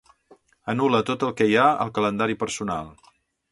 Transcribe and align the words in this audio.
Anul·la 0.73 1.01
tot 1.09 1.27
el 1.27 1.35
que 1.41 1.47
hi 1.51 1.53
ha 1.59 1.67
al 1.85 1.93
calendari 1.99 2.39
personal. 2.47 2.93